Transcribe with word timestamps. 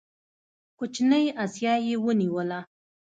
کوچنۍ 0.77 1.25
اسیا 1.43 1.73
یې 1.85 1.95
ونیوله. 2.05 2.59